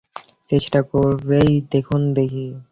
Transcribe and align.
চেষ্টা 0.49 0.79
করেই 0.91 1.51
দেখুন 1.71 2.01
দেখি। 2.17 2.47